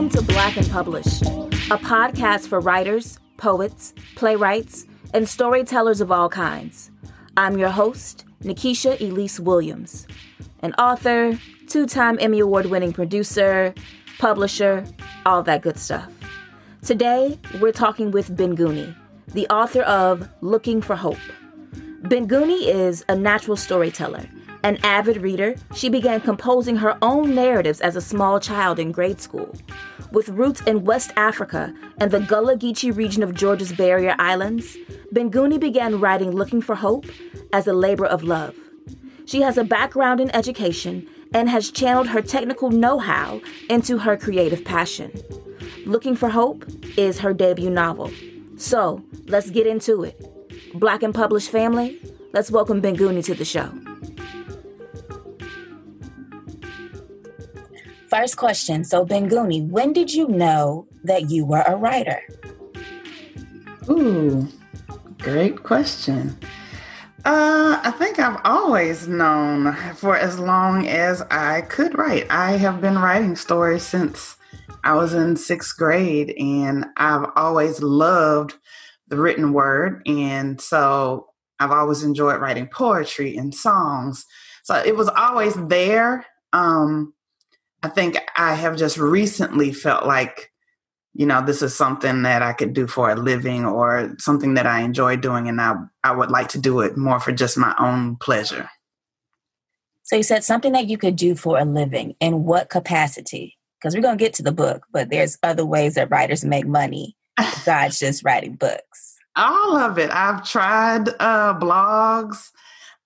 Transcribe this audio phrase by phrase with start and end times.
[0.00, 6.30] Welcome to Black and Published, a podcast for writers, poets, playwrights, and storytellers of all
[6.30, 6.90] kinds.
[7.36, 10.06] I'm your host, Nikisha Elise Williams,
[10.60, 13.74] an author, two time Emmy Award winning producer,
[14.18, 14.86] publisher,
[15.26, 16.10] all that good stuff.
[16.82, 18.96] Today, we're talking with Binguni,
[19.34, 21.18] the author of Looking for Hope.
[22.04, 24.24] Binguni is a natural storyteller
[24.62, 29.20] an avid reader, she began composing her own narratives as a small child in grade
[29.20, 29.54] school.
[30.12, 34.76] With roots in West Africa and the Gullah Geechee region of Georgia's Barrier Islands,
[35.14, 37.06] Binguni began writing Looking for Hope
[37.52, 38.54] as a labor of love.
[39.24, 44.16] She has a background in education and has channeled her technical know how into her
[44.16, 45.12] creative passion.
[45.86, 46.64] Looking for Hope
[46.96, 48.10] is her debut novel.
[48.56, 50.20] So, let's get into it.
[50.74, 52.00] Black and Published family,
[52.32, 53.72] let's welcome Binguni to the show.
[58.10, 58.82] First question.
[58.82, 62.20] So, Binguni, when did you know that you were a writer?
[63.88, 64.48] Ooh,
[65.18, 66.36] great question.
[67.24, 72.26] Uh, I think I've always known for as long as I could write.
[72.30, 74.36] I have been writing stories since
[74.82, 78.54] I was in sixth grade, and I've always loved
[79.06, 80.02] the written word.
[80.06, 81.28] And so
[81.60, 84.26] I've always enjoyed writing poetry and songs.
[84.64, 86.26] So it was always there.
[86.52, 87.14] Um,
[87.82, 90.52] I think I have just recently felt like,
[91.14, 94.66] you know, this is something that I could do for a living or something that
[94.66, 97.74] I enjoy doing, and I, I would like to do it more for just my
[97.78, 98.68] own pleasure.
[100.02, 102.16] So you said something that you could do for a living.
[102.20, 103.56] In what capacity?
[103.78, 106.66] Because we're going to get to the book, but there's other ways that writers make
[106.66, 109.16] money besides just writing books.
[109.36, 110.10] All of it.
[110.10, 112.50] I've tried uh, blogs.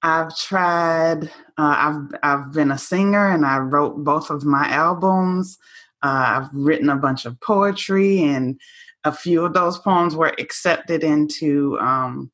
[0.03, 1.31] I've tried.
[1.56, 5.59] Uh, I've I've been a singer, and I wrote both of my albums.
[6.03, 8.60] Uh, I've written a bunch of poetry, and
[9.04, 12.31] a few of those poems were accepted into um,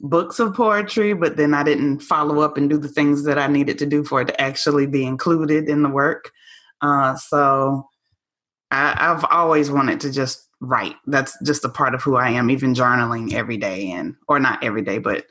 [0.00, 1.12] books of poetry.
[1.12, 4.02] But then I didn't follow up and do the things that I needed to do
[4.04, 6.32] for it to actually be included in the work.
[6.80, 7.88] Uh, so
[8.70, 10.96] I, I've always wanted to just write.
[11.06, 12.50] That's just a part of who I am.
[12.50, 15.26] Even journaling every day, and or not every day, but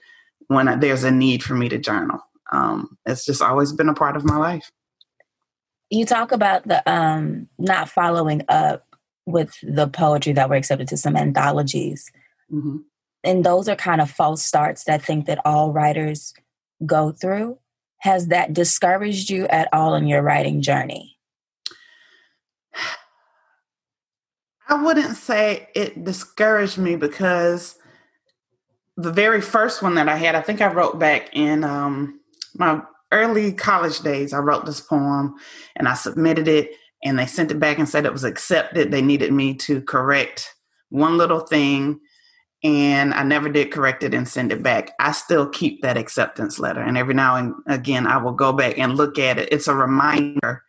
[0.47, 2.21] when I, there's a need for me to journal.
[2.51, 4.71] Um, it's just always been a part of my life.
[5.89, 8.85] You talk about the um, not following up
[9.25, 12.11] with the poetry that were accepted to some anthologies.
[12.51, 12.77] Mm-hmm.
[13.23, 16.33] And those are kind of false starts that I think that all writers
[16.85, 17.59] go through.
[17.99, 21.17] Has that discouraged you at all in your writing journey?
[24.69, 27.75] I wouldn't say it discouraged me because
[28.97, 32.16] the very first one that I had, I think I wrote back in um,
[32.57, 32.81] my
[33.11, 34.33] early college days.
[34.33, 35.35] I wrote this poem
[35.75, 36.71] and I submitted it,
[37.03, 38.91] and they sent it back and said it was accepted.
[38.91, 40.53] They needed me to correct
[40.89, 41.99] one little thing,
[42.63, 44.91] and I never did correct it and send it back.
[44.99, 48.77] I still keep that acceptance letter, and every now and again, I will go back
[48.77, 49.49] and look at it.
[49.51, 50.63] It's a reminder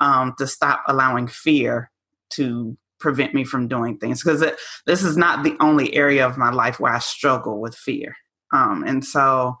[0.00, 1.90] um, to stop allowing fear
[2.30, 4.44] to prevent me from doing things because
[4.86, 8.16] this is not the only area of my life where I struggle with fear.
[8.52, 9.56] Um, and so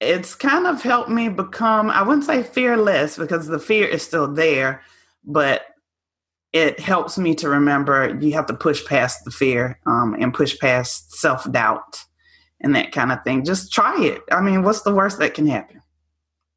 [0.00, 4.32] it's kind of helped me become, I wouldn't say fearless because the fear is still
[4.32, 4.82] there,
[5.24, 5.62] but
[6.52, 10.58] it helps me to remember you have to push past the fear um, and push
[10.58, 12.04] past self doubt
[12.60, 13.44] and that kind of thing.
[13.44, 14.22] Just try it.
[14.30, 15.82] I mean, what's the worst that can happen?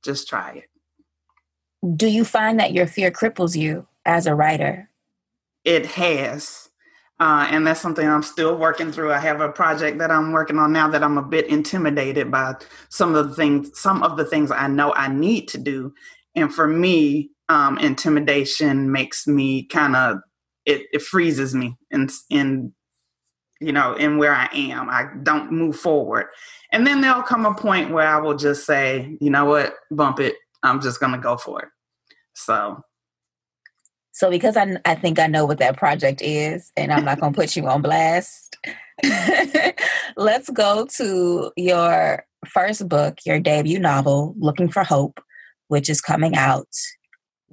[0.03, 1.97] Just try it.
[1.97, 4.87] Do you find that your fear cripples you as a writer?
[5.63, 6.69] it has.
[7.21, 9.13] Uh, and that's something I'm still working through.
[9.13, 12.55] I have a project that I'm working on now that I'm a bit intimidated by
[12.89, 15.93] some of the things, some of the things I know I need to do.
[16.35, 20.17] And for me, um, intimidation makes me kind of
[20.65, 22.73] it, it freezes me in in
[23.59, 24.89] you know in where I am.
[24.89, 26.25] I don't move forward.
[26.71, 30.19] And then there'll come a point where I will just say, you know what, bump
[30.19, 30.37] it.
[30.63, 31.69] I'm just gonna go for it.
[32.33, 32.83] So
[34.11, 37.33] so because I, I think I know what that project is, and I'm not going
[37.33, 38.57] to put you on blast,
[40.17, 45.19] let's go to your first book, your debut novel, Looking for Hope,
[45.67, 46.67] which is coming out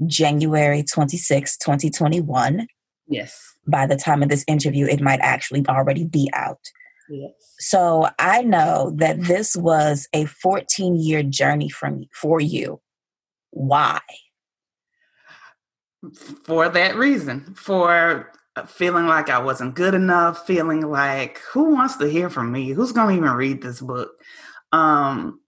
[0.06, 2.66] January 26, 2021.
[3.08, 3.40] Yes.
[3.66, 6.60] By the time of this interview, it might actually already be out.
[7.08, 7.32] Yes.
[7.58, 12.80] So I know that this was a 14 year journey from for you.
[13.50, 14.00] Why?
[16.44, 18.32] For that reason, for
[18.66, 22.70] feeling like I wasn't good enough, feeling like who wants to hear from me?
[22.70, 24.10] Who's going to even read this book?
[24.72, 25.40] Um,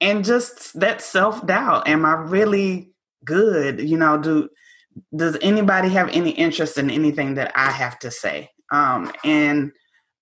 [0.00, 1.88] and just that self doubt.
[1.88, 2.92] Am I really
[3.24, 3.80] good?
[3.80, 4.48] You know, do
[5.14, 8.50] does anybody have any interest in anything that I have to say?
[8.72, 9.72] Um, and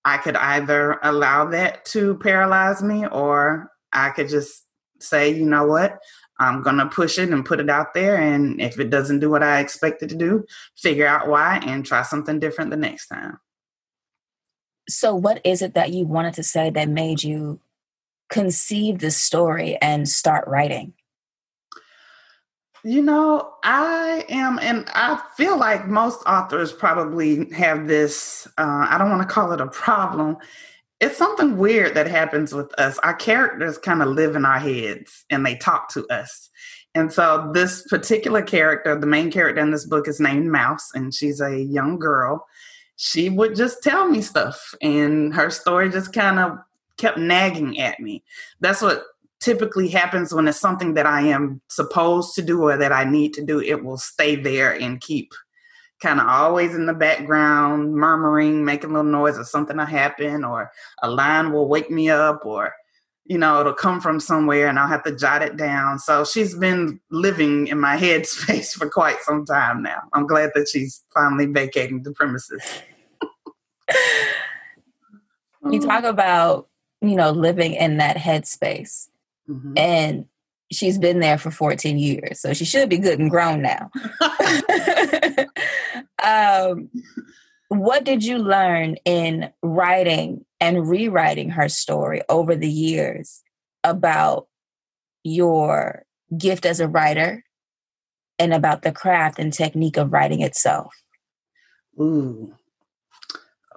[0.03, 4.63] I could either allow that to paralyze me or I could just
[4.99, 5.97] say, you know what,
[6.39, 8.17] I'm going to push it and put it out there.
[8.17, 10.45] And if it doesn't do what I expect it to do,
[10.75, 13.39] figure out why and try something different the next time.
[14.87, 17.59] So, what is it that you wanted to say that made you
[18.29, 20.93] conceive this story and start writing?
[22.83, 28.47] You know, I am, and I feel like most authors probably have this.
[28.59, 30.37] Uh, I don't want to call it a problem.
[31.01, 32.97] It's something weird that happens with us.
[32.99, 36.49] Our characters kind of live in our heads and they talk to us.
[36.95, 41.13] And so, this particular character, the main character in this book, is named Mouse, and
[41.13, 42.47] she's a young girl.
[42.95, 46.57] She would just tell me stuff, and her story just kind of
[46.95, 48.23] kept nagging at me.
[48.61, 49.03] That's what
[49.41, 53.33] typically happens when it's something that I am supposed to do or that I need
[53.33, 53.59] to do.
[53.59, 55.33] It will stay there and keep
[56.05, 60.43] kind of always in the background, murmuring, making a little noise, or something will happen,
[60.43, 60.71] or
[61.01, 62.75] a line will wake me up, or
[63.25, 65.97] you know, it'll come from somewhere and I'll have to jot it down.
[65.97, 70.03] So she's been living in my head space for quite some time now.
[70.13, 72.61] I'm glad that she's finally vacating the premises.
[75.71, 76.67] you talk about,
[77.01, 79.07] you know, living in that headspace.
[79.49, 79.73] Mm-hmm.
[79.75, 80.25] And
[80.71, 83.89] she's been there for 14 years, so she should be good and grown now.
[86.25, 86.89] um,
[87.69, 93.43] what did you learn in writing and rewriting her story over the years
[93.83, 94.47] about
[95.23, 96.05] your
[96.37, 97.43] gift as a writer
[98.37, 100.93] and about the craft and technique of writing itself?
[101.99, 102.53] Ooh.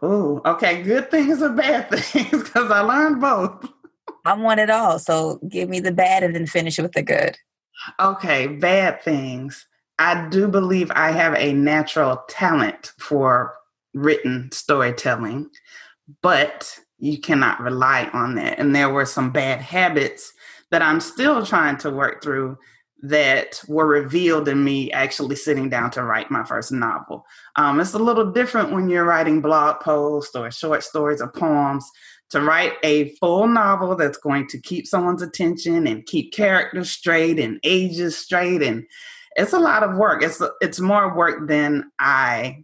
[0.03, 0.83] Ooh, okay.
[0.83, 2.45] Good things or bad things?
[2.45, 3.69] Because I learned both.
[4.25, 4.99] I want it all.
[4.99, 7.37] So give me the bad and then finish with the good.
[7.99, 9.67] Okay, bad things.
[9.99, 13.55] I do believe I have a natural talent for
[13.95, 15.51] written storytelling,
[16.23, 18.59] but you cannot rely on that.
[18.59, 20.33] And there were some bad habits
[20.71, 22.59] that I'm still trying to work through
[23.03, 27.25] that were revealed in me actually sitting down to write my first novel.
[27.55, 31.89] Um, it's a little different when you're writing blog posts or short stories or poems
[32.31, 37.39] to write a full novel that's going to keep someone's attention and keep characters straight
[37.39, 38.85] and ages straight and
[39.39, 42.63] it's a lot of work it's it's more work than i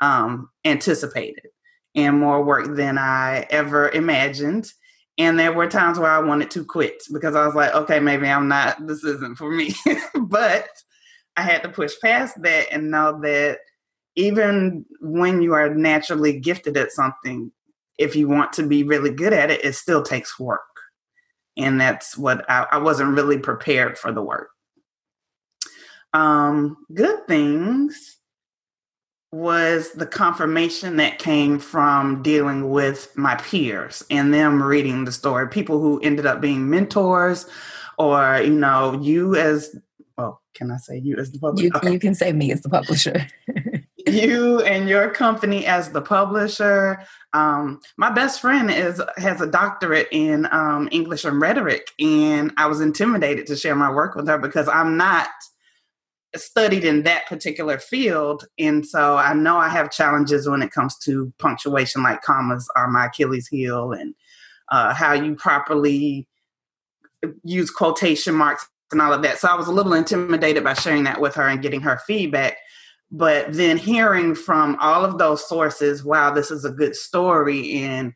[0.00, 1.46] um, anticipated
[1.94, 4.70] and more work than i ever imagined
[5.18, 8.26] and there were times where i wanted to quit because i was like okay maybe
[8.26, 9.72] i'm not this isn't for me
[10.22, 10.68] but
[11.36, 13.58] i had to push past that and know that
[14.16, 17.52] even when you are naturally gifted at something
[17.98, 20.60] if you want to be really good at it, it still takes work.
[21.56, 24.50] And that's what I, I wasn't really prepared for the work.
[26.12, 28.16] Um, good things
[29.32, 35.48] was the confirmation that came from dealing with my peers and them reading the story,
[35.48, 37.46] people who ended up being mentors,
[37.98, 39.76] or you know, you as
[40.16, 41.70] well, can I say you as the publisher?
[41.82, 43.26] You, you can say me as the publisher.
[44.06, 47.02] you and your company as the publisher.
[47.32, 52.66] Um, my best friend is has a doctorate in um, English and rhetoric, and I
[52.66, 55.28] was intimidated to share my work with her because I'm not
[56.40, 60.96] studied in that particular field, and so I know I have challenges when it comes
[60.98, 64.14] to punctuation, like commas are my Achilles heel, and
[64.70, 66.28] uh, how you properly
[67.44, 69.38] use quotation marks and all of that.
[69.38, 72.58] So I was a little intimidated by sharing that with her and getting her feedback.
[73.10, 78.12] But then hearing from all of those sources, wow, this is a good story, and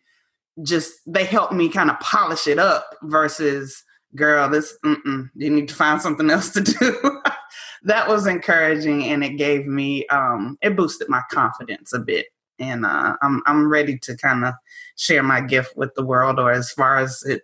[0.63, 3.85] just they helped me kind of polish it up versus,
[4.17, 7.23] girl, this, you need to find something else to do.
[7.85, 12.27] that was encouraging, and it gave me, um, it boosted my confidence a bit.
[12.59, 14.55] And uh, I'm I'm ready to kind of
[14.97, 17.43] share my gift with the world, or as far as it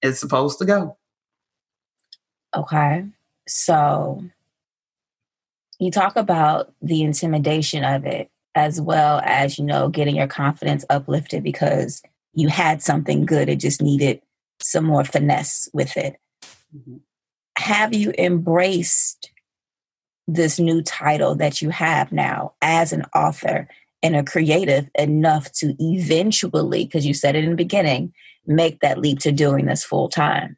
[0.00, 0.96] is supposed to go.
[2.56, 3.04] Okay,
[3.46, 4.24] so
[5.78, 10.84] you talk about the intimidation of it as well as you know getting your confidence
[10.90, 12.02] uplifted because
[12.34, 14.20] you had something good it just needed
[14.60, 16.16] some more finesse with it
[16.76, 16.96] mm-hmm.
[17.56, 19.30] have you embraced
[20.28, 23.66] this new title that you have now as an author
[24.02, 28.12] and a creative enough to eventually because you said it in the beginning
[28.46, 30.56] make that leap to doing this full time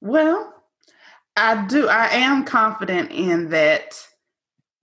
[0.00, 0.50] well
[1.36, 1.88] I do.
[1.88, 3.98] I am confident in that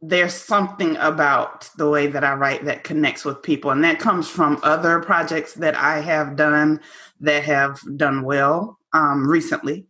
[0.02, 3.72] there's something about the way that I write that connects with people.
[3.72, 6.82] And that comes from other projects that I have done
[7.22, 9.86] that have done well um, recently.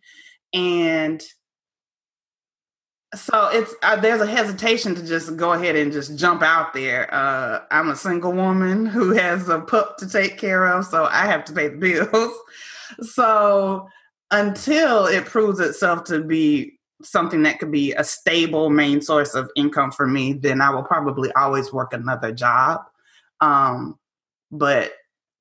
[0.53, 1.23] And
[3.13, 7.13] So it's uh, there's a hesitation to just go ahead and just jump out there.
[7.13, 11.25] Uh, I'm a single woman who has a pup to take care of, so I
[11.25, 12.33] have to pay the bills.
[13.01, 13.89] so
[14.31, 19.51] until it proves itself to be something that could be a stable main source of
[19.57, 22.81] income for me, then I will probably always work another job.
[23.41, 23.99] Um,
[24.51, 24.93] but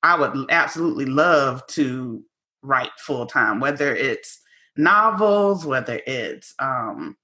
[0.02, 2.24] I would absolutely love to
[2.62, 4.40] write full time, whether it's
[4.76, 7.16] novels, whether it's um,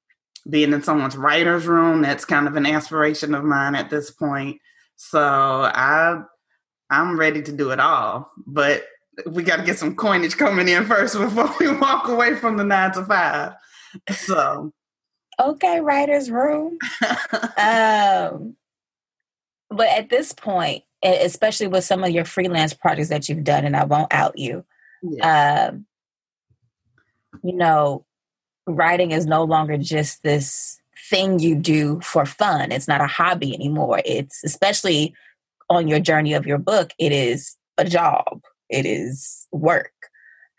[0.48, 2.02] being in someone's writer's room.
[2.02, 4.60] That's kind of an aspiration of mine at this point.
[4.96, 6.22] So I
[6.90, 8.84] I'm ready to do it all, but
[9.26, 12.64] we got to get some coinage coming in first before we walk away from the
[12.64, 13.54] nine to five.
[14.10, 14.72] So
[15.40, 16.78] okay, writer's room.
[17.56, 18.56] um,
[19.68, 23.76] but at this point, especially with some of your freelance projects that you've done, and
[23.76, 24.64] I won't out you.
[25.22, 25.86] Um,
[27.42, 28.04] you know,
[28.66, 32.72] writing is no longer just this thing you do for fun.
[32.72, 34.00] It's not a hobby anymore.
[34.04, 35.14] It's especially
[35.68, 39.92] on your journey of your book, it is a job, it is work.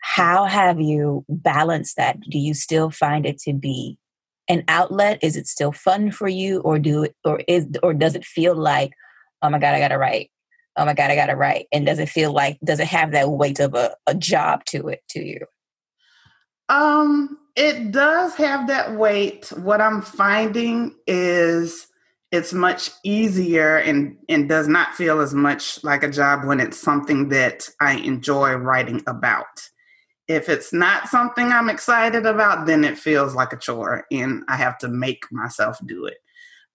[0.00, 2.20] How have you balanced that?
[2.20, 3.98] Do you still find it to be
[4.48, 5.18] an outlet?
[5.22, 8.54] Is it still fun for you or do it or is or does it feel
[8.54, 8.92] like,
[9.42, 10.30] oh my God, I gotta write?
[10.76, 11.66] Oh my God, I gotta write.
[11.72, 14.88] And does it feel like does it have that weight of a, a job to
[14.88, 15.40] it to you?
[16.68, 19.48] Um, it does have that weight.
[19.56, 21.86] What I'm finding is
[22.30, 26.78] it's much easier and and does not feel as much like a job when it's
[26.78, 29.46] something that I enjoy writing about.
[30.28, 34.56] If it's not something I'm excited about, then it feels like a chore and I
[34.56, 36.18] have to make myself do it.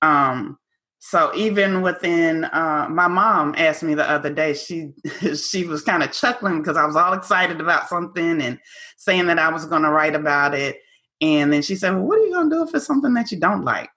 [0.01, 0.57] Um,
[1.05, 4.93] so even within uh, my mom asked me the other day she
[5.36, 8.57] she was kind of chuckling because i was all excited about something and
[8.95, 10.77] saying that i was going to write about it.
[11.19, 13.33] And then she said well what are you going to do if it's something that
[13.33, 13.89] you don't like?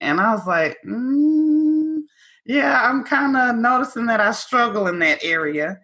[0.00, 1.98] And i was like mm,
[2.46, 5.78] yeah i'm kind of noticing that i struggle in that area.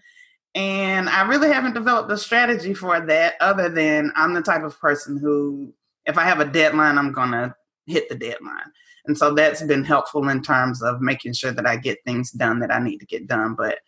[0.54, 4.80] And i really haven't developed a strategy for that other than i'm the type of
[4.80, 5.74] person who
[6.06, 7.54] if i have a deadline i'm going to
[7.86, 8.72] hit the deadline
[9.06, 12.60] and so that's been helpful in terms of making sure that I get things done
[12.60, 13.54] that I need to get done.
[13.54, 13.78] But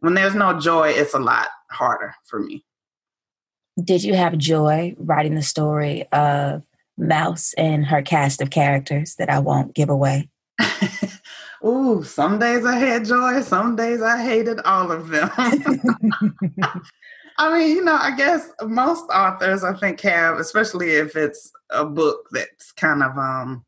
[0.00, 2.64] when there's no joy, it's a lot harder for me.
[3.82, 6.64] Did you have joy writing the story of
[6.96, 10.28] Mouse and her cast of characters that I won't give away?
[11.64, 15.30] Ooh, some days I had joy, some days I hated all of them.
[17.38, 21.84] I mean, you know, I guess most authors I think have, especially if it's a
[21.84, 23.64] book that's kind of um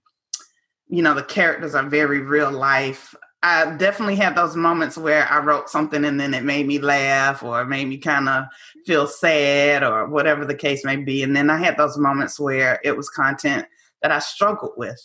[0.88, 3.14] you know the characters are very real life.
[3.42, 7.42] I definitely had those moments where i wrote something and then it made me laugh
[7.42, 8.46] or made me kind of
[8.86, 11.22] feel sad or whatever the case may be.
[11.22, 13.66] And then i had those moments where it was content
[14.02, 15.00] that i struggled with.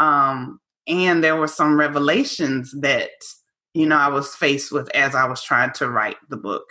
[0.00, 3.10] Um, and there were some revelations that
[3.74, 6.64] you know i was faced with as i was trying to write the book.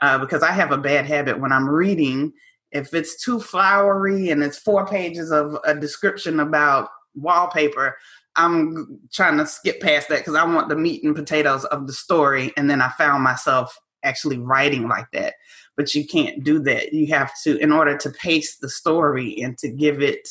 [0.00, 2.32] Uh, because i have a bad habit when i'm reading
[2.72, 7.96] if it's too flowery and it's four pages of a description about wallpaper,
[8.36, 11.92] I'm trying to skip past that because I want the meat and potatoes of the
[11.92, 12.52] story.
[12.56, 15.34] And then I found myself actually writing like that.
[15.76, 16.92] But you can't do that.
[16.92, 20.28] You have to, in order to pace the story and to give it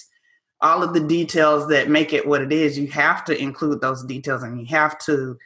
[0.62, 4.06] all of the details that make it what it is, you have to include those
[4.06, 5.38] details and you have to.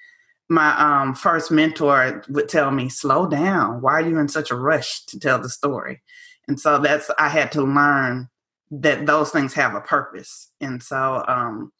[0.50, 3.82] My um, first mentor would tell me, slow down.
[3.82, 6.02] Why are you in such a rush to tell the story?
[6.48, 8.30] And so that's, I had to learn
[8.72, 10.52] that those things have a purpose.
[10.60, 11.72] And so um,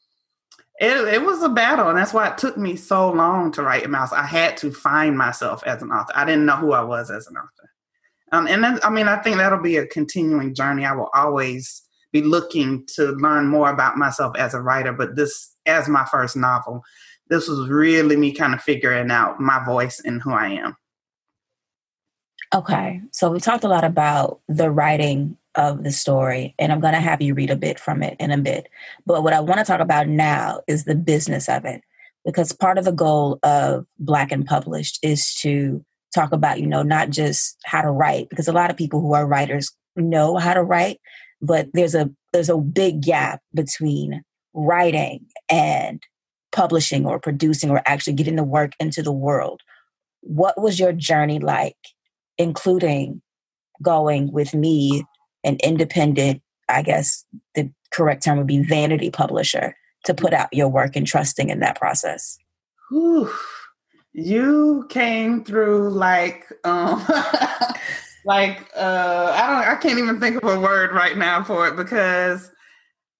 [0.80, 1.88] it, it was a battle.
[1.88, 4.12] And that's why it took me so long to write a Mouse.
[4.12, 6.12] I had to find myself as an author.
[6.14, 7.70] I didn't know who I was as an author.
[8.30, 10.84] Um, and then, I mean, I think that'll be a continuing journey.
[10.84, 14.92] I will always be looking to learn more about myself as a writer.
[14.92, 16.82] But this, as my first novel,
[17.28, 20.76] this was really me kind of figuring out my voice and who I am.
[22.54, 23.00] Okay.
[23.12, 27.00] So we talked a lot about the writing of the story, and I'm going to
[27.00, 28.68] have you read a bit from it in a bit.
[29.04, 31.82] But what I want to talk about now is the business of it,
[32.24, 35.84] because part of the goal of Black and Published is to
[36.14, 39.12] talk about, you know, not just how to write, because a lot of people who
[39.12, 41.00] are writers know how to write,
[41.42, 44.22] but there's a there's a big gap between
[44.54, 46.02] writing and
[46.52, 49.60] publishing or producing or actually getting the work into the world.
[50.20, 51.76] What was your journey like,
[52.38, 53.22] including
[53.82, 55.04] going with me
[55.44, 60.68] an independent, I guess the correct term would be vanity publisher to put out your
[60.68, 62.38] work and trusting in that process?
[62.90, 63.30] Whew.
[64.12, 67.04] You came through like um
[68.24, 71.76] like uh I don't I can't even think of a word right now for it
[71.76, 72.50] because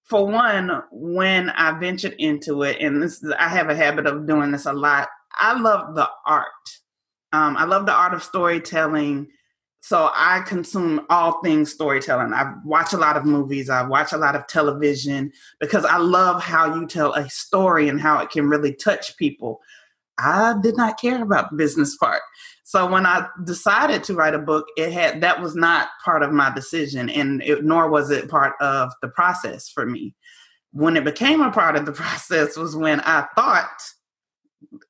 [0.09, 4.27] for one, when I ventured into it, and this is, I have a habit of
[4.27, 5.09] doing this a lot.
[5.39, 6.47] I love the art.
[7.33, 9.29] Um, I love the art of storytelling.
[9.81, 12.33] So I consume all things storytelling.
[12.33, 13.71] I watch a lot of movies.
[13.71, 18.01] I watch a lot of television because I love how you tell a story and
[18.01, 19.61] how it can really touch people.
[20.19, 22.23] I did not care about the business part.
[22.65, 26.33] So when I decided to write a book, it had that was not part of
[26.33, 30.15] my decision, and it, nor was it part of the process for me.
[30.73, 33.81] When it became a part of the process was when I thought,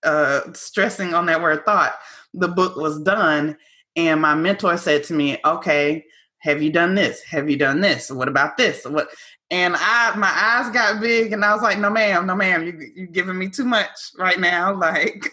[0.02, 1.94] uh, stressing on that word thought,
[2.34, 3.56] the book was done,
[3.98, 6.04] and my mentor said to me, "Okay,
[6.38, 7.22] have you done this?
[7.24, 8.10] Have you done this?
[8.10, 8.84] What about this?
[8.84, 9.08] What?
[9.50, 12.80] And I, my eyes got big, and I was like, "No, ma'am, no, ma'am, you
[12.94, 14.72] you giving me too much right now.
[14.78, 15.30] Like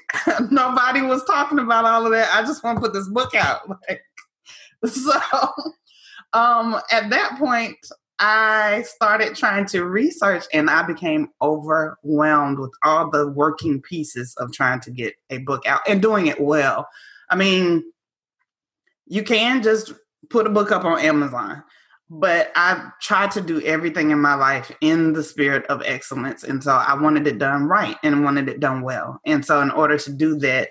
[0.50, 2.29] nobody was talking about all of that.
[2.34, 3.62] I just want to put this book out.
[3.88, 4.01] Like
[4.91, 5.19] so."
[6.34, 7.77] Um, at that point,
[8.19, 14.51] I started trying to research, and I became overwhelmed with all the working pieces of
[14.51, 16.88] trying to get a book out and doing it well.
[17.29, 17.84] I mean,
[19.07, 19.93] you can just
[20.29, 21.63] put a book up on Amazon
[22.09, 26.43] but I tried to do everything in my life in the spirit of excellence.
[26.43, 29.19] And so I wanted it done right and wanted it done well.
[29.25, 30.69] And so, in order to do that,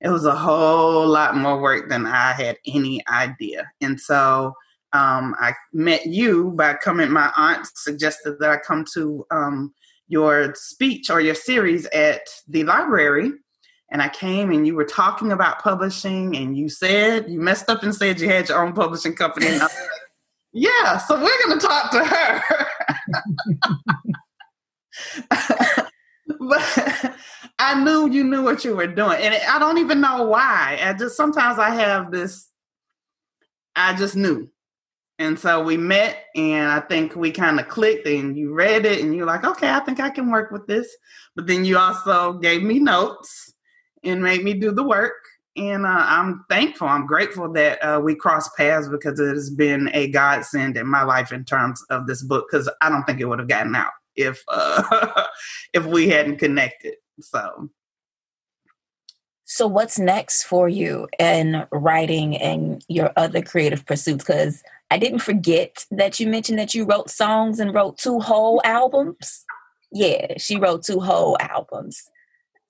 [0.00, 3.70] it was a whole lot more work than I had any idea.
[3.80, 4.54] And so,
[4.92, 7.10] um, I met you by coming.
[7.10, 9.72] My aunt suggested that I come to um,
[10.08, 13.32] your speech or your series at the library.
[13.90, 17.82] And I came and you were talking about publishing, and you said you messed up
[17.82, 19.46] and said you had your own publishing company.
[19.46, 19.90] And I was like,
[20.52, 22.42] yeah, so we're going to talk to her.
[26.40, 27.14] but
[27.58, 29.18] I knew you knew what you were doing.
[29.20, 30.78] And I don't even know why.
[30.82, 32.48] I just sometimes I have this,
[33.76, 34.50] I just knew.
[35.18, 39.00] And so we met, and I think we kind of clicked, and you read it,
[39.00, 40.88] and you're like, okay, I think I can work with this.
[41.36, 43.43] But then you also gave me notes
[44.04, 45.14] and made me do the work
[45.56, 46.88] and uh, I'm thankful.
[46.88, 51.04] I'm grateful that uh, we crossed paths because it has been a godsend in my
[51.04, 52.46] life in terms of this book.
[52.50, 55.24] Because I don't think it would have gotten out if uh,
[55.72, 56.94] if we hadn't connected.
[57.20, 57.70] So,
[59.44, 64.24] so what's next for you in writing and your other creative pursuits?
[64.24, 68.60] Because I didn't forget that you mentioned that you wrote songs and wrote two whole
[68.64, 69.44] albums.
[69.92, 72.10] Yeah, she wrote two whole albums.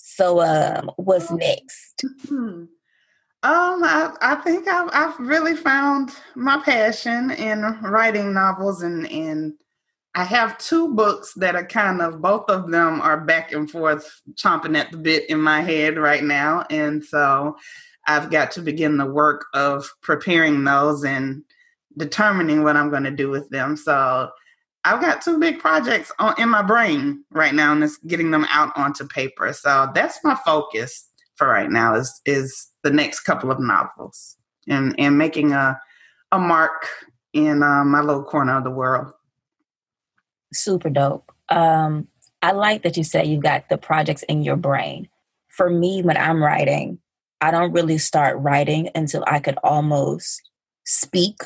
[0.06, 2.04] So, um, what's next?
[2.28, 2.64] Hmm.
[3.42, 9.54] Um, I, I think I've, I've really found my passion in writing novels, and and
[10.14, 14.20] I have two books that are kind of both of them are back and forth,
[14.34, 17.56] chomping at the bit in my head right now, and so
[18.06, 21.44] I've got to begin the work of preparing those and
[21.96, 23.74] determining what I'm going to do with them.
[23.74, 24.30] So
[24.84, 28.46] I've got two big projects on, in my brain right now, and it's getting them
[28.50, 29.52] out onto paper.
[29.52, 34.36] So that's my focus for right now is is the next couple of novels
[34.68, 35.80] and and making a
[36.32, 36.86] a mark
[37.32, 39.12] in uh, my little corner of the world.
[40.52, 41.32] Super dope.
[41.48, 42.08] Um,
[42.42, 45.08] I like that you say you've got the projects in your brain.
[45.48, 46.98] For me, when I'm writing,
[47.40, 50.42] I don't really start writing until I could almost
[50.84, 51.36] speak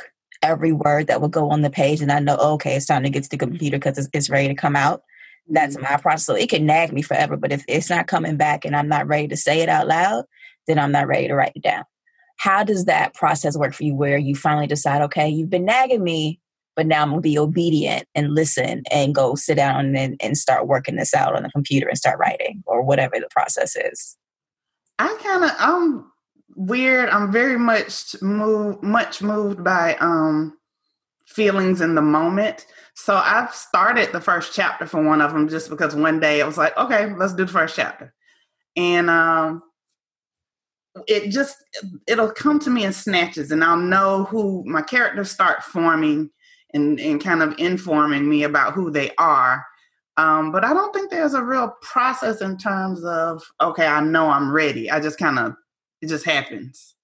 [0.42, 3.11] every word that would go on the page, and I know okay, it's time to
[3.11, 5.03] get to the computer because it's, it's ready to come out
[5.48, 5.85] that's mm-hmm.
[5.85, 6.27] my process.
[6.27, 9.07] So it can nag me forever, but if it's not coming back and I'm not
[9.07, 10.24] ready to say it out loud,
[10.66, 11.85] then I'm not ready to write it down.
[12.38, 16.05] How does that process work for you where you finally decide, okay, you've been nagging
[16.05, 16.40] me,
[16.77, 20.68] but now I'm gonna be obedient and listen and go sit down and, and start
[20.68, 24.16] working this out on the computer and start writing or whatever the process is?
[25.01, 26.05] I kind of I'm
[26.57, 27.09] weird.
[27.09, 30.59] I'm very much moved much moved by um
[31.27, 32.67] feelings in the moment.
[32.95, 36.47] So I've started the first chapter for one of them just because one day it
[36.47, 38.13] was like, okay, let's do the first chapter.
[38.77, 39.63] And um,
[41.07, 41.57] it just
[42.07, 46.31] it'll come to me in snatches and I'll know who my characters start forming
[46.75, 49.65] and, and kind of informing me about who they are.
[50.17, 54.29] Um, but I don't think there's a real process in terms of, okay, I know
[54.29, 54.91] I'm ready.
[54.91, 55.55] I just kind of,
[56.01, 56.95] it just happens.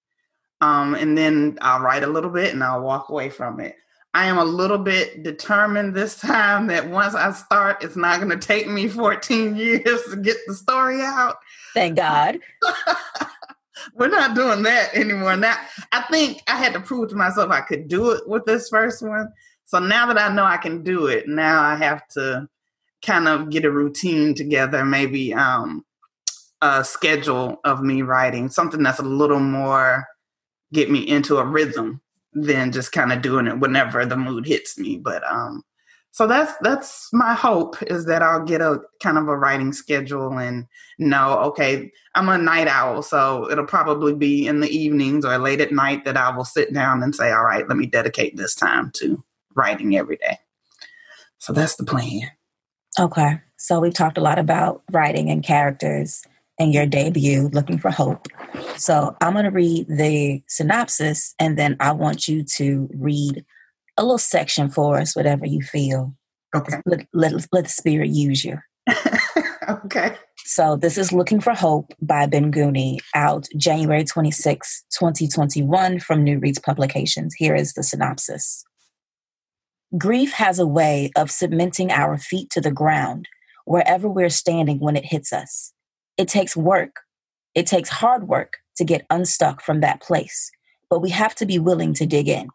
[0.61, 3.75] Um, and then I'll write a little bit and I'll walk away from it.
[4.13, 8.37] I am a little bit determined this time that once I start, it's not going
[8.37, 11.37] to take me 14 years to get the story out.
[11.73, 12.39] Thank God.
[13.93, 15.35] We're not doing that anymore.
[15.35, 15.57] Now,
[15.91, 19.05] I think I had to prove to myself I could do it with this first
[19.05, 19.31] one.
[19.65, 22.47] So now that I know I can do it, now I have to
[23.05, 25.85] kind of get a routine together, maybe um,
[26.61, 30.05] a schedule of me writing, something that's a little more
[30.73, 32.01] get me into a rhythm
[32.33, 34.97] than just kind of doing it whenever the mood hits me.
[34.97, 35.63] But um,
[36.11, 40.37] so that's that's my hope is that I'll get a kind of a writing schedule
[40.37, 40.65] and
[40.97, 45.59] know okay I'm a night owl so it'll probably be in the evenings or late
[45.59, 48.55] at night that I will sit down and say all right let me dedicate this
[48.55, 49.21] time to
[49.55, 50.39] writing every day.
[51.37, 52.31] So that's the plan.
[52.97, 53.41] Okay.
[53.57, 56.23] So we've talked a lot about writing and characters
[56.59, 58.27] and your debut, Looking for Hope.
[58.77, 63.43] So I'm going to read the synopsis and then I want you to read
[63.97, 66.15] a little section for us, whatever you feel.
[66.55, 66.77] Okay.
[66.85, 68.59] Let, let, let the spirit use you.
[69.69, 70.15] okay.
[70.47, 76.59] So this is Looking for Hope by Binguni, out January 26, 2021 from New Reads
[76.59, 77.33] Publications.
[77.33, 78.63] Here is the synopsis.
[79.97, 83.27] Grief has a way of cementing our feet to the ground
[83.65, 85.73] wherever we're standing when it hits us.
[86.17, 87.01] It takes work.
[87.53, 90.51] It takes hard work to get unstuck from that place,
[90.89, 92.49] but we have to be willing to dig in.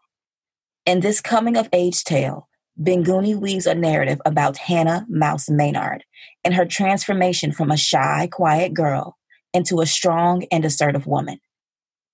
[0.85, 2.47] In this coming of age tale,
[2.81, 6.03] Binguni weaves a narrative about Hannah Mouse Maynard
[6.43, 9.17] and her transformation from a shy, quiet girl
[9.53, 11.39] into a strong and assertive woman.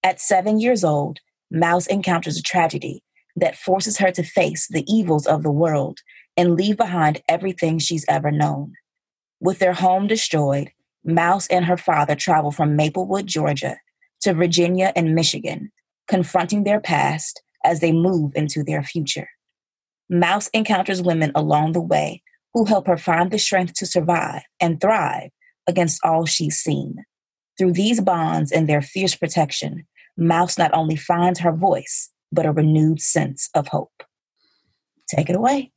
[0.04, 3.04] At seven years old, Mouse encounters a tragedy
[3.36, 6.00] that forces her to face the evils of the world
[6.36, 8.74] and leave behind everything she's ever known.
[9.40, 10.72] With their home destroyed,
[11.08, 13.78] Mouse and her father travel from Maplewood, Georgia
[14.22, 15.72] to Virginia and Michigan,
[16.08, 19.30] confronting their past as they move into their future.
[20.10, 22.22] Mouse encounters women along the way
[22.54, 25.30] who help her find the strength to survive and thrive
[25.68, 27.04] against all she's seen.
[27.58, 32.52] Through these bonds and their fierce protection, Mouse not only finds her voice, but a
[32.52, 34.04] renewed sense of hope.
[35.10, 35.72] Take it away.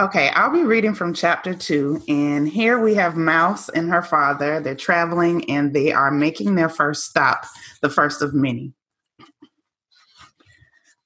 [0.00, 2.02] Okay, I'll be reading from chapter two.
[2.08, 4.58] And here we have Mouse and her father.
[4.58, 7.44] They're traveling and they are making their first stop,
[7.82, 8.72] the first of many.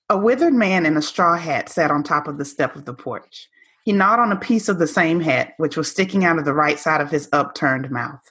[0.08, 2.94] A withered man in a straw hat sat on top of the step of the
[2.94, 3.48] porch.
[3.84, 6.54] He gnawed on a piece of the same hat, which was sticking out of the
[6.54, 8.22] right side of his upturned mouth.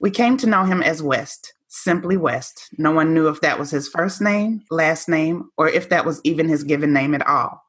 [0.00, 2.70] We came to know him as West, simply West.
[2.76, 6.20] No one knew if that was his first name, last name, or if that was
[6.24, 7.61] even his given name at all.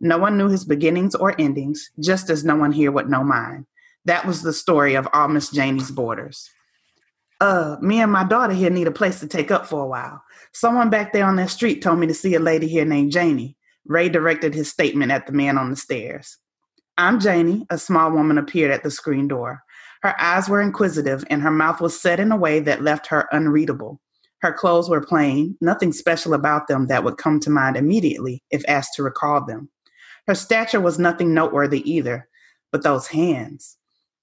[0.00, 3.66] No one knew his beginnings or endings, just as no one here would know mine.
[4.06, 6.48] That was the story of all Miss Janie's boarders.
[7.40, 10.22] Uh, me and my daughter here need a place to take up for a while.
[10.52, 13.56] Someone back there on that street told me to see a lady here named Janie.
[13.86, 16.38] Ray directed his statement at the man on the stairs.
[16.98, 19.62] I'm Janie, a small woman appeared at the screen door.
[20.02, 23.26] Her eyes were inquisitive and her mouth was set in a way that left her
[23.32, 24.00] unreadable.
[24.40, 28.62] Her clothes were plain, nothing special about them that would come to mind immediately if
[28.68, 29.70] asked to recall them.
[30.26, 32.28] Her stature was nothing noteworthy either,
[32.72, 33.76] but those hands.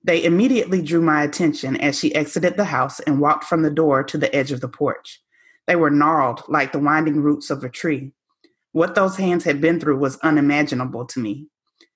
[0.04, 4.04] They immediately drew my attention as she exited the house and walked from the door
[4.04, 5.22] to the edge of the porch.
[5.66, 8.14] They were gnarled like the winding roots of a tree.
[8.72, 11.48] What those hands had been through was unimaginable to me.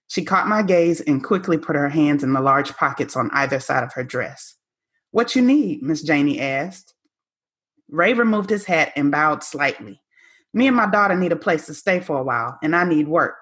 [0.08, 3.62] She caught my gaze and quickly put her hands in the large pockets on either
[3.62, 4.56] side of her dress.
[5.12, 5.82] What you need?
[5.82, 6.94] Miss Janie asked.
[7.90, 10.02] Ray removed his hat and bowed slightly.
[10.54, 13.08] Me and my daughter need a place to stay for a while, and I need
[13.08, 13.41] work.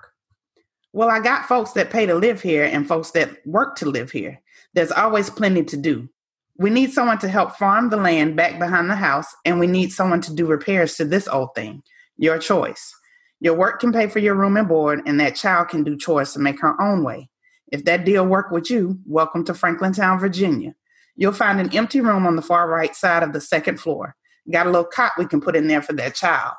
[0.92, 4.10] Well, I got folks that pay to live here and folks that work to live
[4.10, 4.42] here.
[4.74, 6.10] There's always plenty to do.
[6.58, 9.94] We need someone to help farm the land back behind the house, and we need
[9.94, 11.84] someone to do repairs to this old thing.
[12.18, 12.94] Your choice.
[13.40, 16.34] Your work can pay for your room and board, and that child can do chores
[16.34, 17.30] to make her own way.
[17.72, 20.74] If that deal work with you, welcome to Franklintown, Virginia.
[21.16, 24.16] You'll find an empty room on the far right side of the second floor.
[24.52, 26.56] Got a little cot we can put in there for that child.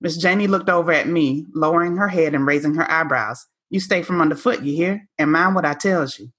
[0.00, 3.46] Miss Janie looked over at me, lowering her head and raising her eyebrows.
[3.70, 5.08] You stay from underfoot, you hear?
[5.18, 6.30] And mind what I tells you.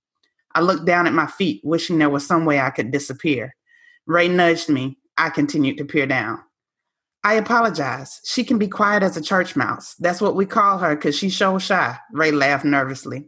[0.53, 3.55] I looked down at my feet, wishing there was some way I could disappear.
[4.05, 4.97] Ray nudged me.
[5.17, 6.39] I continued to peer down.
[7.23, 8.21] I apologize.
[8.23, 9.95] She can be quiet as a church mouse.
[9.99, 11.97] That's what we call her because she's so shy.
[12.13, 13.25] Ray laughed nervously.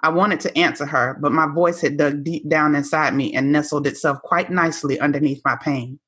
[0.00, 3.50] I wanted to answer her, but my voice had dug deep down inside me and
[3.50, 5.98] nestled itself quite nicely underneath my pain.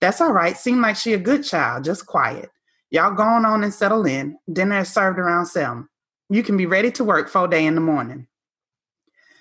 [0.00, 0.56] That's all right.
[0.56, 2.48] Seemed like she a good child, just quiet.
[2.90, 4.36] Y'all go on and settle in.
[4.52, 5.88] Dinner is served around seven.
[6.28, 8.26] You can be ready to work full day in the morning.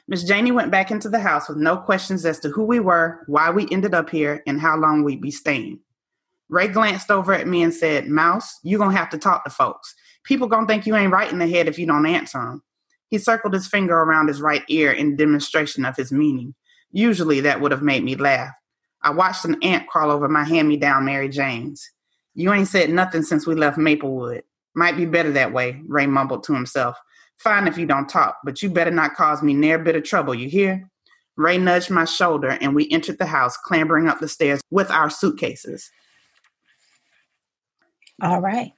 [0.08, 3.24] Miss Janie went back into the house with no questions as to who we were,
[3.28, 5.80] why we ended up here, and how long we'd be staying.
[6.50, 9.52] Ray glanced over at me and said, Mouse, you're going to have to talk to
[9.52, 9.94] folks.
[10.24, 12.64] People going to think you ain't right in the head if you don't answer them.
[13.10, 16.56] He circled his finger around his right ear in demonstration of his meaning.
[16.92, 18.54] Usually that would have made me laugh.
[19.02, 21.88] I watched an ant crawl over my hand me down Mary Jane's.
[22.40, 24.44] You ain't said nothing since we left Maplewood.
[24.74, 26.96] Might be better that way, Ray mumbled to himself.
[27.36, 30.34] Fine if you don't talk, but you better not cause me near bit of trouble,
[30.34, 30.90] you hear?
[31.36, 35.10] Ray nudged my shoulder and we entered the house, clambering up the stairs with our
[35.10, 35.92] suitcases.
[38.22, 38.72] All right.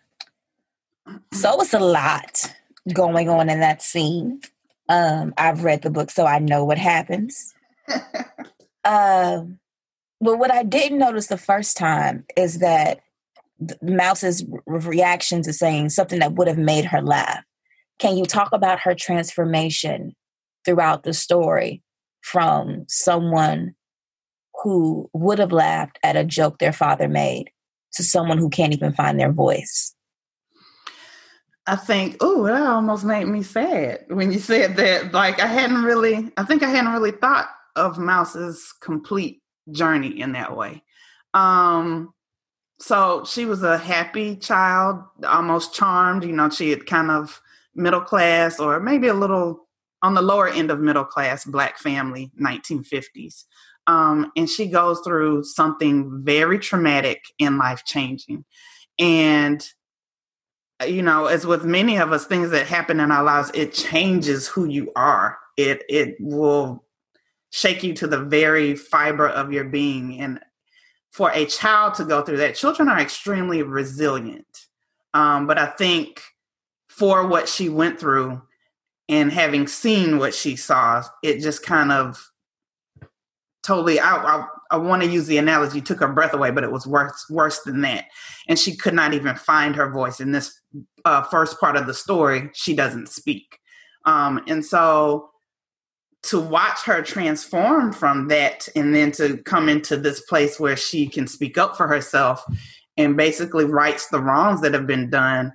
[1.32, 2.52] So it's a lot.
[2.92, 4.42] going on in that scene.
[4.90, 7.54] Um, I've read the book, so I know what happens.
[8.84, 9.60] um,
[10.20, 13.02] but what I didn't notice the first time is that
[13.82, 17.44] Mouse's reaction to saying something that would have made her laugh.
[18.00, 20.16] Can you talk about her transformation
[20.66, 21.82] throughout the story
[22.22, 23.76] from someone
[24.64, 27.52] who would have laughed at a joke their father made
[27.94, 29.96] to someone who can't even find their voice?
[31.68, 35.14] I think, oh, that almost made me sad when you said that.
[35.14, 40.32] Like, I hadn't really, I think I hadn't really thought of Mouse's complete journey in
[40.34, 40.84] that way.
[41.34, 42.14] Um,
[42.82, 46.24] so she was a happy child, almost charmed.
[46.24, 47.40] You know, she had kind of
[47.76, 49.68] middle class or maybe a little
[50.02, 53.46] on the lower end of middle class black family, 1950s.
[53.86, 58.46] Um, and she goes through something very traumatic and life changing.
[58.98, 59.64] And,
[60.88, 64.48] you know, as with many of us, things that happen in our lives, it changes
[64.48, 65.38] who you are.
[65.56, 66.84] It it will
[67.52, 70.20] shake you to the very fiber of your being.
[70.20, 70.40] And
[71.12, 74.68] for a child to go through that, children are extremely resilient.
[75.14, 76.22] Um, but I think
[76.88, 78.42] for what she went through
[79.10, 82.32] and having seen what she saw, it just kind of
[83.64, 86.72] totally I, I, I want to use the analogy took her breath away, but it
[86.72, 88.06] was worse worse than that.
[88.48, 90.60] And she could not even find her voice in this
[91.06, 92.50] uh, first part of the story.
[92.54, 93.60] She doesn't speak,
[94.06, 95.31] um, and so
[96.24, 101.08] to watch her transform from that and then to come into this place where she
[101.08, 102.44] can speak up for herself
[102.98, 105.52] and basically rights the wrongs that have been done.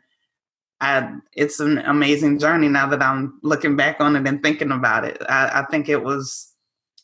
[0.80, 5.04] I, it's an amazing journey now that i'm looking back on it and thinking about
[5.04, 5.22] it.
[5.28, 6.52] I, I think it was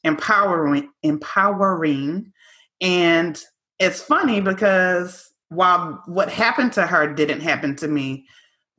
[0.05, 2.33] empowering empowering.
[2.81, 3.41] And
[3.79, 8.27] it's funny because while what happened to her didn't happen to me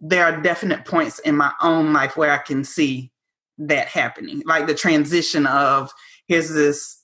[0.06, 3.12] there are definite points in my own life where i can see
[3.58, 5.92] that happening like the transition of
[6.28, 7.04] here's this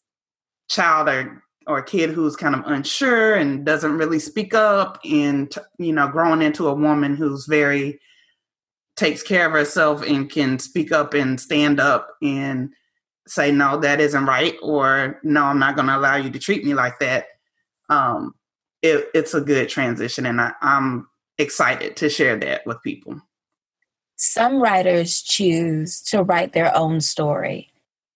[0.69, 5.93] child or or kid who's kind of unsure and doesn't really speak up and you
[5.93, 7.99] know growing into a woman who's very
[8.95, 12.73] takes care of herself and can speak up and stand up and
[13.27, 16.65] say no that isn't right or no i'm not going to allow you to treat
[16.65, 17.27] me like that
[17.89, 18.33] um
[18.81, 21.07] it, it's a good transition and I, i'm
[21.37, 23.21] excited to share that with people
[24.19, 27.71] some writers choose to write their own story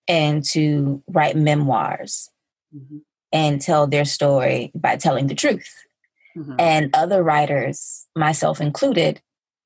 [0.08, 2.30] and to write memoirs
[2.76, 2.98] mm-hmm.
[3.32, 5.74] and tell their story by telling the truth
[6.38, 6.56] mm-hmm.
[6.60, 9.22] and other writers myself included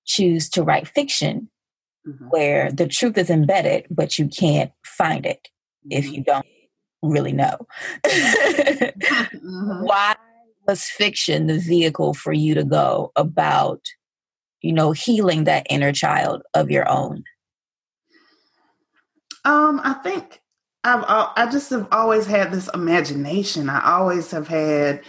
[0.06, 1.50] choose to write fiction
[2.08, 2.26] mm-hmm.
[2.26, 5.50] where the truth is embedded, but you can't find it
[5.89, 6.13] if mm-hmm.
[6.13, 6.45] you don't
[7.02, 7.58] really know.
[8.06, 9.84] mm-hmm.
[9.86, 10.15] Why
[10.67, 13.82] was fiction the vehicle for you to go about,
[14.62, 17.24] you know, healing that inner child of your own?
[19.46, 20.41] Um, I think
[20.84, 23.70] I've I just have always had this imagination.
[23.70, 25.02] I always have had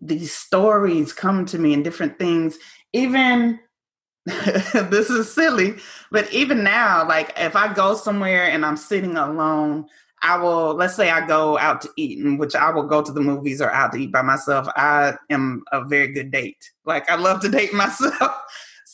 [0.00, 2.58] these stories come to me and different things.
[2.92, 3.58] Even
[4.24, 5.76] this is silly,
[6.10, 9.86] but even now, like if I go somewhere and I'm sitting alone,
[10.22, 13.12] I will, let's say I go out to eat, and which I will go to
[13.12, 14.68] the movies or out to eat by myself.
[14.76, 16.70] I am a very good date.
[16.84, 18.32] Like I love to date myself.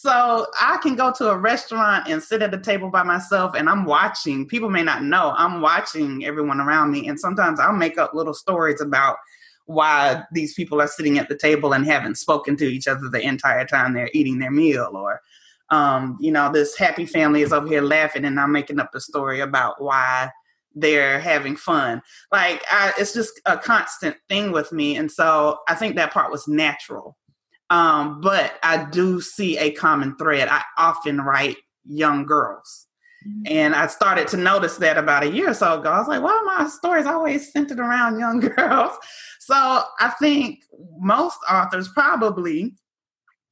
[0.04, 3.70] So I can go to a restaurant and sit at a table by myself and
[3.70, 4.46] I'm watching.
[4.46, 7.08] People may not know I'm watching everyone around me.
[7.08, 9.16] And sometimes I'll make up little stories about
[9.64, 13.26] why these people are sitting at the table and haven't spoken to each other the
[13.26, 15.22] entire time they're eating their meal or
[15.70, 19.00] um, you know this happy family is over here laughing and i'm making up a
[19.00, 20.30] story about why
[20.74, 25.74] they're having fun like I, it's just a constant thing with me and so i
[25.74, 27.16] think that part was natural
[27.74, 32.87] um, but i do see a common thread i often write young girls
[33.26, 33.42] mm-hmm.
[33.46, 35.90] and I started to notice that about a year or so ago.
[35.90, 38.92] I was like, why are my stories always centered around young girls?
[39.40, 40.60] So I think
[40.98, 42.74] most authors probably,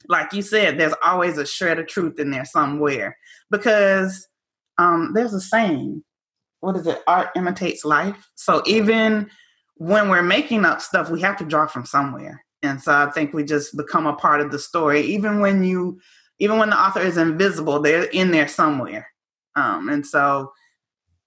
[0.08, 3.16] like you said, there's always a shred of truth in there somewhere
[3.50, 4.26] because
[4.78, 6.02] um, there's a saying,
[6.60, 7.02] what is it?
[7.06, 8.30] Art imitates life.
[8.36, 9.30] So even
[9.76, 12.44] when we're making up stuff, we have to draw from somewhere.
[12.62, 15.00] And so I think we just become a part of the story.
[15.02, 16.00] Even when you,
[16.38, 19.08] even when the author is invisible, they're in there somewhere.
[19.56, 20.52] Um, and so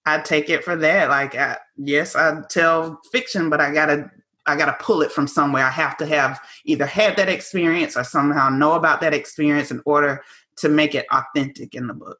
[0.05, 1.09] I take it for that.
[1.09, 4.09] Like, I, yes, I tell fiction, but I gotta
[4.45, 5.65] I got to pull it from somewhere.
[5.65, 9.81] I have to have either had that experience or somehow know about that experience in
[9.85, 10.23] order
[10.57, 12.19] to make it authentic in the book.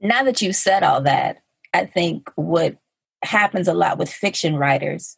[0.00, 1.38] Now that you've said all that,
[1.72, 2.76] I think what
[3.22, 5.16] happens a lot with fiction writers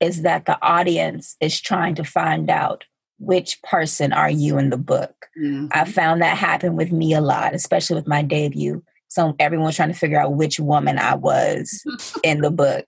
[0.00, 2.84] is that the audience is trying to find out
[3.18, 5.26] which person are you in the book?
[5.38, 5.66] Mm-hmm.
[5.72, 8.82] I found that happen with me a lot, especially with my debut.
[9.08, 11.84] So everyone's trying to figure out which woman I was
[12.24, 12.86] in the book.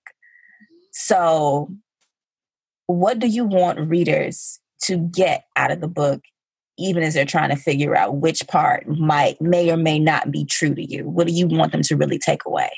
[0.93, 1.71] So,
[2.87, 6.21] what do you want readers to get out of the book,
[6.79, 10.45] even as they're trying to figure out which part might may or may not be
[10.45, 11.09] true to you?
[11.09, 12.71] What do you want them to really take away?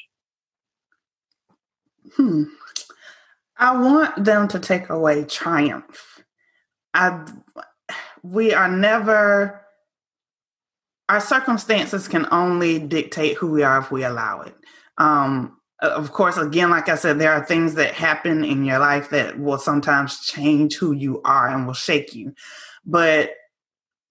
[2.14, 2.44] Hmm.
[3.64, 6.22] I want them to take away triumph.
[6.92, 7.26] I
[8.22, 9.62] we are never
[11.08, 14.54] our circumstances can only dictate who we are if we allow it.
[14.98, 19.08] Um, of course, again, like I said, there are things that happen in your life
[19.10, 22.34] that will sometimes change who you are and will shake you.
[22.84, 23.32] But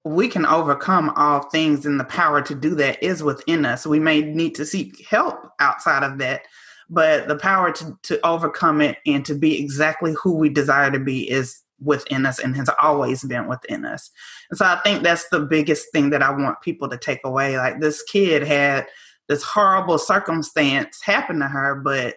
[0.03, 3.85] we can overcome all things, and the power to do that is within us.
[3.85, 6.41] We may need to seek help outside of that,
[6.89, 10.99] but the power to, to overcome it and to be exactly who we desire to
[10.99, 14.09] be is within us and has always been within us.
[14.49, 17.57] And so I think that's the biggest thing that I want people to take away.
[17.57, 18.87] Like this kid had
[19.27, 22.15] this horrible circumstance happen to her, but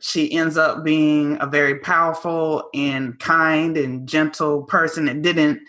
[0.00, 5.60] she ends up being a very powerful and kind and gentle person that didn't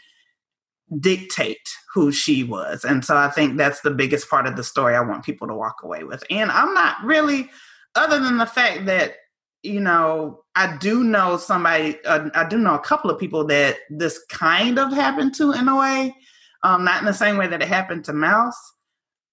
[1.00, 2.84] dictate who she was.
[2.84, 5.56] And so I think that's the biggest part of the story I want people to
[5.56, 6.24] walk away with.
[6.30, 7.50] And I'm not really,
[7.96, 9.16] other than the fact that,
[9.64, 13.78] you know, I do know somebody, uh, I do know a couple of people that
[13.90, 16.16] this kind of happened to in a way,
[16.64, 18.60] um, not in the same way that it happened to Mouse.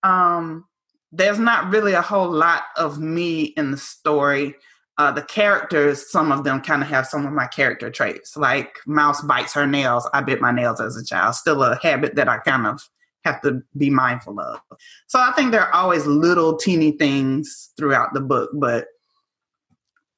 [0.02, 0.64] Um,
[1.12, 4.54] there's not really a whole lot of me in the story
[4.98, 8.36] uh, the characters, some of them kind of have some of my character traits.
[8.36, 10.08] Like Mouse bites her nails.
[10.12, 11.34] I bit my nails as a child.
[11.34, 12.82] Still a habit that I kind of
[13.24, 14.60] have to be mindful of.
[15.06, 18.86] So I think there are always little teeny things throughout the book, but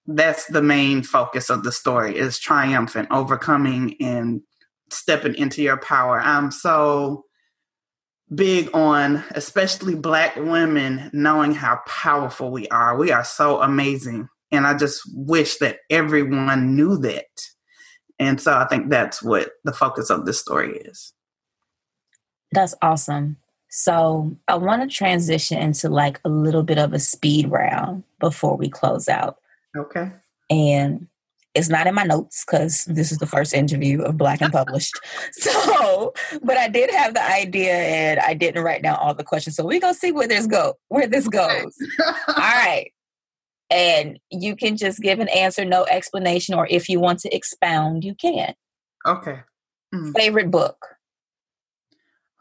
[0.06, 4.42] that's the main focus of the story is triumph and overcoming and
[4.90, 6.20] stepping into your power.
[6.20, 7.24] I'm so
[8.34, 12.96] big on especially black women knowing how powerful we are.
[12.96, 17.48] We are so amazing and I just wish that everyone knew that.
[18.18, 21.12] And so I think that's what the focus of this story is.
[22.52, 23.38] That's awesome.
[23.68, 28.56] So I want to transition into like a little bit of a speed round before
[28.56, 29.38] we close out.
[29.76, 30.12] Okay.
[30.48, 31.08] And
[31.54, 34.94] it's not in my notes because this is the first interview of Black and Published.
[35.32, 36.12] so,
[36.42, 39.56] but I did have the idea and I didn't write down all the questions.
[39.56, 41.76] So we're gonna see where this go where this goes.
[42.28, 42.93] all right
[43.70, 48.04] and you can just give an answer, no explanation, or if you want to expound,
[48.04, 48.54] you can.
[49.06, 49.40] Okay.
[49.94, 50.16] Mm.
[50.16, 50.86] Favorite book?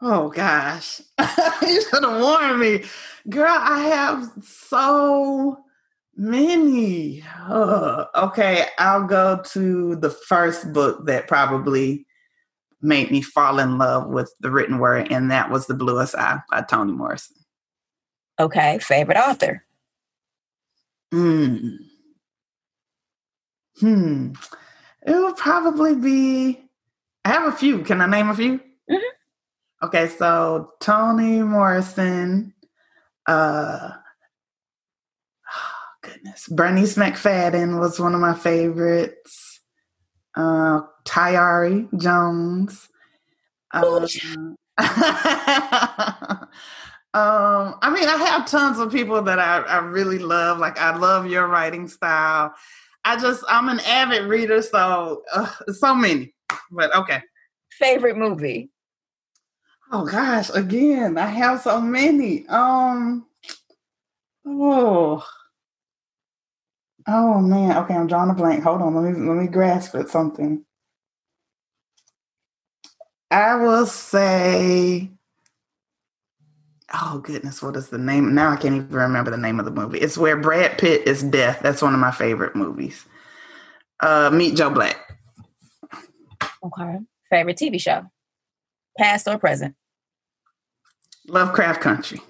[0.02, 1.00] Oh gosh,
[1.62, 2.84] you should have warned me,
[3.28, 3.56] girl.
[3.56, 5.64] I have so
[6.16, 7.24] many.
[7.50, 12.06] Okay, I'll go to the first book that probably
[12.82, 16.40] made me fall in love with the written word, and that was The Bluest Eye
[16.50, 17.36] by Toni Morrison.
[18.38, 19.64] Okay, favorite author?
[21.14, 21.68] Hmm.
[23.78, 24.32] Hmm.
[25.06, 26.60] It would probably be.
[27.24, 27.84] I have a few.
[27.84, 28.58] Can I name a few?
[28.58, 29.84] Mm-hmm.
[29.84, 32.52] Okay, so Toni Morrison.
[33.28, 33.90] Uh,
[35.54, 39.60] oh, goodness, Bernice McFadden was one of my favorites.
[40.36, 42.88] Uh, Tayari Jones.
[43.72, 44.04] Uh,
[47.14, 50.58] Um, I mean, I have tons of people that I, I really love.
[50.58, 52.52] Like, I love your writing style.
[53.04, 56.34] I just, I'm an avid reader, so uh, so many.
[56.72, 57.22] But okay.
[57.70, 58.70] Favorite movie?
[59.92, 62.46] Oh gosh, again, I have so many.
[62.48, 63.26] Um,
[64.44, 65.24] oh,
[67.06, 67.76] oh man.
[67.76, 68.64] Okay, I'm drawing a blank.
[68.64, 70.64] Hold on, let me let me grasp at something.
[73.30, 75.10] I will say
[76.94, 78.34] oh goodness, what is the name?
[78.34, 79.98] Now I can't even remember the name of the movie.
[79.98, 81.60] It's where Brad Pitt is death.
[81.62, 83.04] That's one of my favorite movies.
[84.00, 84.96] Uh, Meet Joe Black.
[86.62, 86.98] Okay.
[87.28, 88.04] Favorite TV show,
[88.98, 89.74] past or present?
[91.26, 92.20] Lovecraft Country.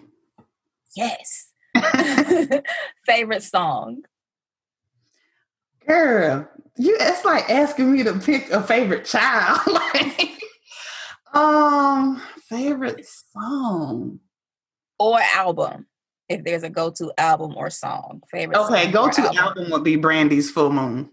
[0.96, 1.50] Yes.
[3.06, 4.02] favorite song.
[5.86, 6.48] Girl,
[6.78, 9.60] you it's like asking me to pick a favorite child.
[9.66, 10.40] like,
[11.34, 14.20] um, favorite song
[14.98, 15.86] or album
[16.28, 19.38] if there's a go-to album or song favorite okay go-to album.
[19.38, 21.10] album would be brandy's full moon.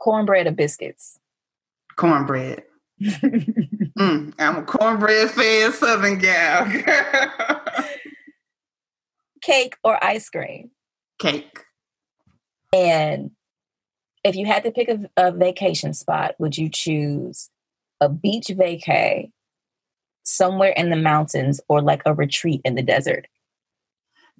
[0.00, 1.18] Cornbread or biscuits?
[1.96, 2.62] Cornbread.
[3.98, 6.64] Mm, i'm a cornbread fan southern gal
[9.42, 10.70] cake or ice cream?
[11.18, 11.58] Cake.
[12.72, 13.32] And
[14.24, 17.50] if you had to pick a, a vacation spot, would you choose
[18.00, 19.30] a beach vacay
[20.24, 23.26] somewhere in the mountains or like a retreat in the desert?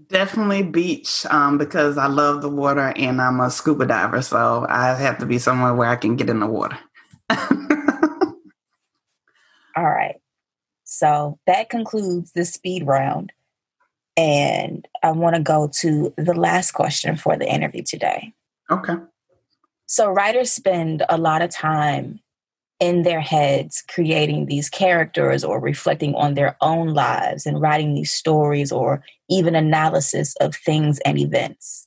[0.09, 4.23] Definitely beach um, because I love the water and I'm a scuba diver.
[4.23, 6.79] So I have to be somewhere where I can get in the water.
[9.77, 10.17] All right.
[10.85, 13.33] So that concludes the speed round.
[14.17, 18.35] And I want to go to the last question for the interview today.
[18.71, 18.95] Okay.
[19.87, 22.21] So, writers spend a lot of time
[22.83, 28.11] in their heads creating these characters or reflecting on their own lives and writing these
[28.11, 31.87] stories or even analysis of things and events.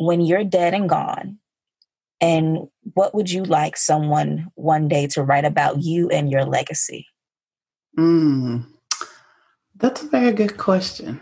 [0.00, 1.38] When you're dead and gone,
[2.20, 7.06] and what would you like someone one day to write about you and your legacy?
[7.96, 8.66] Mm,
[9.76, 11.20] that's a very good question.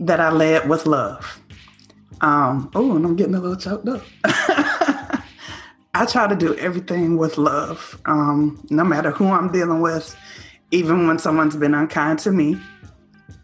[0.00, 1.40] That I led with love.
[2.20, 4.02] Um, oh, and I'm getting a little choked up.
[5.96, 10.14] I try to do everything with love, um, no matter who I'm dealing with,
[10.70, 12.60] even when someone's been unkind to me.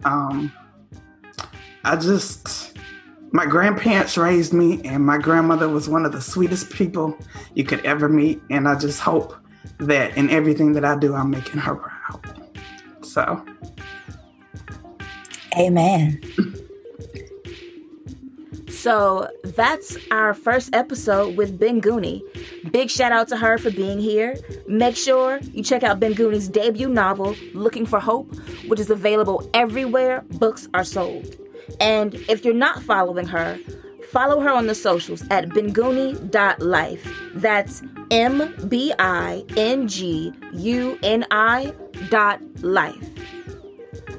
[0.05, 0.53] Um,
[1.83, 2.77] I just,
[3.31, 7.17] my grandparents raised me, and my grandmother was one of the sweetest people
[7.55, 8.43] you could ever meet.
[8.51, 9.35] And I just hope
[9.79, 12.51] that in everything that I do, I'm making her proud.
[13.01, 13.47] So,
[15.59, 16.21] amen.
[18.83, 22.20] So that's our first episode with Binguni.
[22.72, 24.35] Big shout out to her for being here.
[24.66, 28.35] Make sure you check out Binguni's debut novel, Looking for Hope,
[28.66, 31.37] which is available everywhere books are sold.
[31.78, 33.57] And if you're not following her,
[34.11, 37.20] follow her on the socials at binguni.life.
[37.35, 41.72] That's M B I N G U N I
[42.11, 43.11] dot life.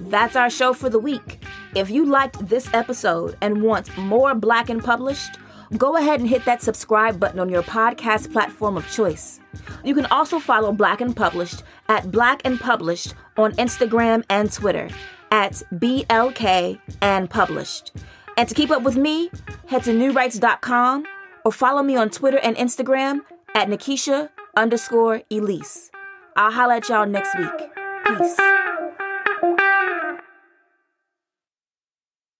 [0.03, 1.43] That's our show for the week.
[1.75, 5.37] If you liked this episode and want more Black and Published,
[5.77, 9.39] go ahead and hit that subscribe button on your podcast platform of choice.
[9.83, 14.87] You can also follow Black and Published at Black and Published on Instagram and Twitter
[15.31, 17.91] at BLK and Published.
[18.37, 19.31] And to keep up with me,
[19.67, 21.05] head to newrights.com
[21.43, 23.21] or follow me on Twitter and Instagram
[23.55, 25.89] at Nikesha underscore Elise.
[26.35, 27.69] I'll holla at y'all next week.
[28.05, 28.62] Peace.